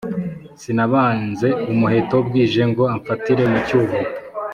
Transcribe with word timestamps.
Sinabanze 0.61 1.47
umuheto 1.71 2.15
bwije, 2.27 2.61
ngo 2.71 2.83
amfatire 2.95 3.43
mu 3.51 3.59
cyuho 3.67 3.97